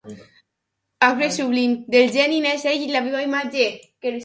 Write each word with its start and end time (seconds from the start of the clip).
Arbre 1.07 1.27
sublim! 1.35 1.75
Del 1.97 2.09
geni 2.17 2.41
n'és 2.47 2.67
ell 2.73 2.89
la 2.97 3.05
viva 3.11 3.25
imatge. 3.29 3.71